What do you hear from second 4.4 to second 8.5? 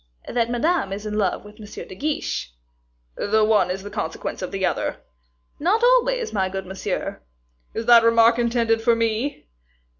of the other." "Not always, my good monsieur." "Is that remark